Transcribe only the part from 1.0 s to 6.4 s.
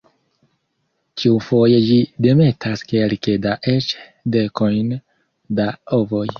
Ĉiufoje ĝi demetas kelke da eĉ dekojn da ovoj.